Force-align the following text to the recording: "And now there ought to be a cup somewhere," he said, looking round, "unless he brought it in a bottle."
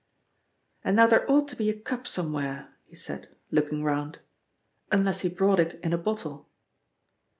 "And 0.83 0.95
now 0.95 1.05
there 1.05 1.29
ought 1.31 1.47
to 1.49 1.55
be 1.55 1.69
a 1.69 1.77
cup 1.79 2.07
somewhere," 2.07 2.73
he 2.85 2.95
said, 2.95 3.35
looking 3.51 3.83
round, 3.83 4.17
"unless 4.91 5.19
he 5.19 5.29
brought 5.29 5.59
it 5.59 5.79
in 5.83 5.93
a 5.93 5.97
bottle." 5.99 6.49